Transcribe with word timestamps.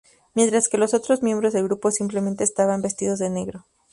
Mientras 0.33 0.67
que 0.67 0.79
los 0.79 0.95
otros 0.95 1.21
miembros 1.21 1.53
del 1.53 1.65
grupo 1.65 1.91
simplemente 1.91 2.43
estaban 2.43 2.81
vestidos 2.81 3.19
de 3.19 3.29
negro. 3.29 3.67